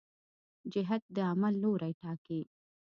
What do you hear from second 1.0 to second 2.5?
د عمل لوری ټاکي.